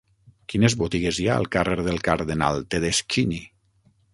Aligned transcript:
Quines 0.53 0.75
botigues 0.83 1.19
hi 1.19 1.27
ha 1.31 1.35
al 1.41 1.45
carrer 1.57 1.77
del 1.89 2.01
Cardenal 2.09 2.61
Tedeschini? 2.77 3.43